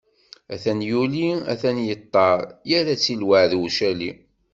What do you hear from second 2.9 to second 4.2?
i lweɛd ucali.